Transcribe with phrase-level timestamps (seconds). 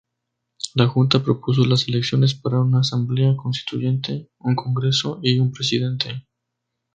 [0.73, 6.25] La junta propuso las elecciones para una asamblea constituyente, un congreso, y un presidente.